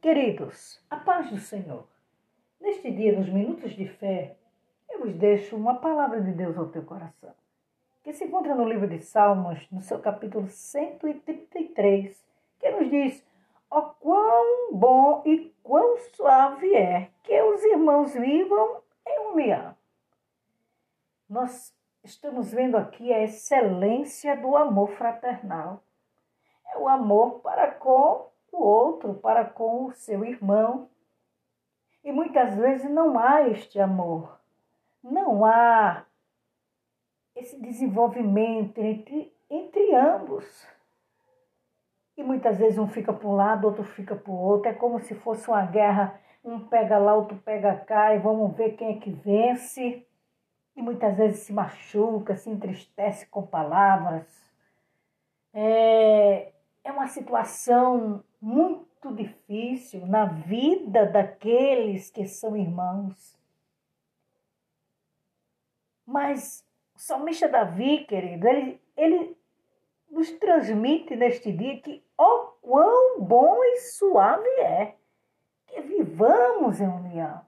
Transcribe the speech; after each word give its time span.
Queridos, 0.00 0.80
a 0.90 0.96
paz 0.98 1.30
do 1.30 1.38
Senhor. 1.38 1.88
Neste 2.60 2.90
dia 2.92 3.16
dos 3.16 3.28
minutos 3.28 3.72
de 3.72 3.88
fé, 3.88 4.36
eu 4.90 5.00
vos 5.00 5.14
deixo 5.14 5.56
uma 5.56 5.76
palavra 5.76 6.20
de 6.20 6.32
Deus 6.32 6.56
ao 6.56 6.68
teu 6.68 6.84
coração, 6.84 7.34
que 8.04 8.12
se 8.12 8.24
encontra 8.24 8.54
no 8.54 8.68
livro 8.68 8.86
de 8.86 9.00
Salmos, 9.00 9.66
no 9.70 9.80
seu 9.80 9.98
capítulo 9.98 10.46
133, 10.48 12.24
que 12.60 12.70
nos 12.70 12.90
diz: 12.90 13.26
Ó 13.70 13.78
oh, 13.78 13.82
quão 13.94 14.74
bom 14.74 15.22
e 15.24 15.52
quão 15.62 15.96
suave 16.14 16.74
é 16.74 17.10
que 17.22 17.42
os 17.42 17.64
irmãos 17.64 18.12
vivam 18.12 18.82
em 19.04 19.18
união. 19.32 19.74
Nós 21.28 21.74
estamos 22.04 22.52
vendo 22.52 22.76
aqui 22.76 23.12
a 23.12 23.24
excelência 23.24 24.36
do 24.36 24.56
amor 24.56 24.90
fraternal. 24.90 25.82
É 26.72 26.78
o 26.78 26.86
amor 26.86 27.40
para 27.40 27.72
com 27.72 28.35
o 28.56 28.62
outro, 28.62 29.14
para 29.14 29.44
com 29.44 29.86
o 29.86 29.92
seu 29.92 30.24
irmão. 30.24 30.88
E 32.02 32.12
muitas 32.12 32.54
vezes 32.54 32.88
não 32.90 33.18
há 33.18 33.48
este 33.48 33.80
amor, 33.80 34.38
não 35.02 35.44
há 35.44 36.04
esse 37.34 37.60
desenvolvimento 37.60 38.78
entre, 38.78 39.32
entre 39.50 39.94
ambos. 39.94 40.66
E 42.16 42.22
muitas 42.22 42.56
vezes 42.56 42.78
um 42.78 42.88
fica 42.88 43.12
para 43.12 43.28
um 43.28 43.36
lado, 43.36 43.66
outro 43.66 43.84
fica 43.84 44.16
para 44.16 44.32
o 44.32 44.40
outro. 44.40 44.70
É 44.70 44.72
como 44.72 44.98
se 45.00 45.14
fosse 45.14 45.48
uma 45.48 45.66
guerra, 45.66 46.18
um 46.42 46.60
pega 46.60 46.96
lá, 46.96 47.14
outro 47.14 47.36
pega 47.38 47.74
cá, 47.76 48.14
e 48.14 48.18
vamos 48.18 48.56
ver 48.56 48.76
quem 48.76 48.96
é 48.96 49.00
que 49.00 49.10
vence. 49.10 50.06
E 50.74 50.82
muitas 50.82 51.16
vezes 51.16 51.40
se 51.40 51.52
machuca, 51.52 52.36
se 52.36 52.48
entristece 52.48 53.26
com 53.26 53.46
palavras. 53.46 54.26
É, 55.52 56.52
é 56.86 56.92
uma 56.92 57.08
situação 57.08 58.22
muito 58.40 59.12
difícil 59.12 60.06
na 60.06 60.24
vida 60.24 61.04
daqueles 61.04 62.10
que 62.10 62.28
são 62.28 62.56
irmãos. 62.56 63.36
Mas 66.06 66.64
o 66.94 67.00
salmista 67.00 67.48
Davi, 67.48 68.04
querido, 68.04 68.46
ele, 68.46 68.80
ele 68.96 69.36
nos 70.08 70.30
transmite 70.30 71.16
neste 71.16 71.50
dia 71.50 71.80
que, 71.80 72.04
ó, 72.16 72.24
oh, 72.24 72.46
quão 72.62 73.20
bom 73.20 73.64
e 73.64 73.80
suave 73.80 74.48
é 74.60 74.94
que 75.66 75.80
vivamos 75.80 76.80
em 76.80 76.86
união. 76.86 77.44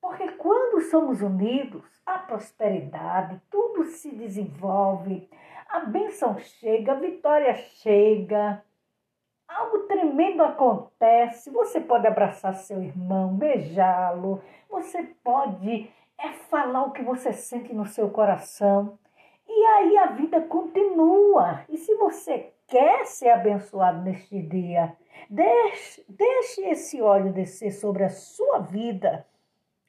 Porque 0.00 0.30
quando 0.32 0.80
somos 0.82 1.20
unidos, 1.22 1.84
a 2.06 2.20
prosperidade, 2.20 3.42
tudo 3.50 3.86
se 3.86 4.14
desenvolve, 4.14 5.28
a 5.74 5.80
bênção 5.80 6.38
chega, 6.38 6.92
a 6.92 7.00
vitória 7.00 7.52
chega, 7.56 8.62
algo 9.48 9.80
tremendo 9.88 10.44
acontece. 10.44 11.50
Você 11.50 11.80
pode 11.80 12.06
abraçar 12.06 12.54
seu 12.54 12.80
irmão, 12.80 13.34
beijá-lo, 13.34 14.40
você 14.70 15.02
pode 15.24 15.90
é 16.16 16.28
falar 16.48 16.84
o 16.84 16.92
que 16.92 17.02
você 17.02 17.32
sente 17.32 17.72
no 17.72 17.86
seu 17.86 18.08
coração. 18.08 18.96
E 19.48 19.66
aí 19.66 19.98
a 19.98 20.06
vida 20.12 20.42
continua. 20.42 21.64
E 21.68 21.76
se 21.76 21.92
você 21.96 22.52
quer 22.68 23.04
ser 23.06 23.30
abençoado 23.30 24.00
neste 24.02 24.40
dia, 24.42 24.96
deixe, 25.28 26.04
deixe 26.08 26.60
esse 26.68 27.02
óleo 27.02 27.32
descer 27.32 27.72
sobre 27.72 28.04
a 28.04 28.10
sua 28.10 28.60
vida. 28.60 29.26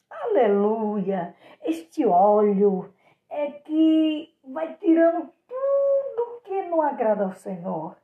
Aleluia! 0.10 1.36
Este 1.64 2.08
óleo 2.08 2.92
é 3.30 3.52
que 3.52 4.34
vai 4.44 4.65
agrada 6.88 7.26
ao 7.26 7.34
Senhor 7.34 7.96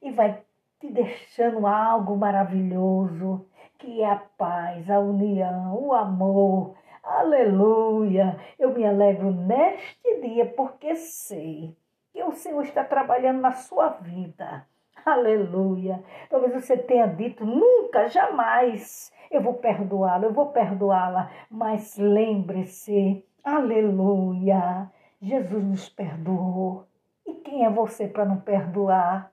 e 0.00 0.10
vai 0.10 0.42
te 0.80 0.90
deixando 0.90 1.66
algo 1.66 2.16
maravilhoso, 2.16 3.46
que 3.78 4.02
é 4.02 4.10
a 4.10 4.16
paz, 4.36 4.90
a 4.90 4.98
união, 4.98 5.76
o 5.76 5.92
amor. 5.92 6.74
Aleluia! 7.02 8.36
Eu 8.58 8.72
me 8.72 8.84
alegro 8.84 9.30
neste 9.30 10.20
dia 10.20 10.46
porque 10.46 10.94
sei 10.94 11.76
que 12.12 12.22
o 12.22 12.32
Senhor 12.32 12.62
está 12.62 12.84
trabalhando 12.84 13.40
na 13.40 13.52
sua 13.52 13.88
vida. 13.88 14.66
Aleluia! 15.04 16.02
Talvez 16.30 16.52
você 16.52 16.76
tenha 16.76 17.06
dito 17.06 17.44
nunca, 17.44 18.08
jamais 18.08 19.12
eu 19.30 19.40
vou 19.40 19.54
perdoá-lo, 19.54 20.26
eu 20.26 20.32
vou 20.32 20.50
perdoá-la, 20.52 21.30
mas 21.50 21.96
lembre-se, 21.96 23.24
aleluia! 23.42 24.90
Jesus 25.20 25.64
nos 25.64 25.88
perdoou. 25.88 26.86
E 27.32 27.40
quem 27.40 27.64
é 27.64 27.70
você 27.70 28.06
para 28.06 28.26
não 28.26 28.38
perdoar? 28.38 29.32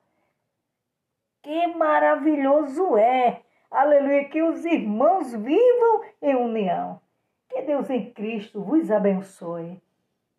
Que 1.42 1.66
maravilhoso 1.66 2.96
é, 2.96 3.42
aleluia, 3.70 4.24
que 4.24 4.42
os 4.42 4.64
irmãos 4.64 5.34
vivam 5.34 6.02
em 6.22 6.34
união. 6.34 6.98
Que 7.50 7.60
Deus 7.60 7.90
em 7.90 8.10
Cristo 8.10 8.62
vos 8.62 8.90
abençoe. 8.90 9.82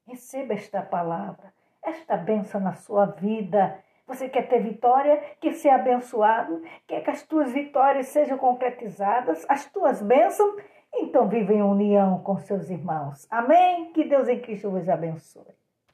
Receba 0.07 0.55
esta 0.55 0.81
palavra, 0.81 1.53
esta 1.83 2.17
bênção 2.17 2.59
na 2.59 2.73
sua 2.73 3.05
vida. 3.05 3.77
Você 4.07 4.27
quer 4.27 4.47
ter 4.47 4.63
vitória? 4.63 5.21
Quer 5.39 5.53
ser 5.53 5.69
abençoado? 5.69 6.63
Quer 6.87 7.03
que 7.03 7.11
as 7.11 7.21
tuas 7.21 7.51
vitórias 7.51 8.07
sejam 8.07 8.39
concretizadas? 8.39 9.45
As 9.47 9.71
tuas 9.71 10.01
bênçãos? 10.01 10.55
Então 10.95 11.29
viva 11.29 11.53
em 11.53 11.61
união 11.61 12.23
com 12.23 12.39
seus 12.39 12.71
irmãos. 12.71 13.27
Amém? 13.29 13.93
Que 13.93 14.03
Deus 14.03 14.27
em 14.27 14.39
Cristo 14.41 14.71
vos 14.71 14.89
abençoe. 14.89 15.60